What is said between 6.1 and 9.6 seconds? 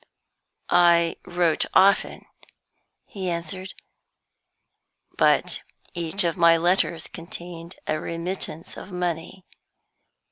of my letters contained a remittance of money.